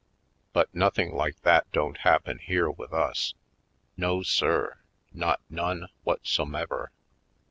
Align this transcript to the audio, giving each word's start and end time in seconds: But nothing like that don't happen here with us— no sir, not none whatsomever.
But 0.51 0.73
nothing 0.73 1.13
like 1.15 1.39
that 1.41 1.71
don't 1.71 1.97
happen 1.99 2.39
here 2.39 2.71
with 2.71 2.91
us— 2.91 3.35
no 3.97 4.23
sir, 4.23 4.79
not 5.13 5.41
none 5.47 5.89
whatsomever. 6.03 6.89